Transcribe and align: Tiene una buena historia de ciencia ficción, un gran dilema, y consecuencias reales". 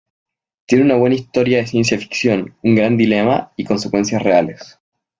Tiene 0.65 0.83
una 0.83 0.95
buena 0.95 1.13
historia 1.13 1.59
de 1.59 1.67
ciencia 1.67 1.99
ficción, 1.99 2.55
un 2.63 2.73
gran 2.73 2.97
dilema, 2.97 3.51
y 3.55 3.65
consecuencias 3.65 4.23
reales". 4.23 4.79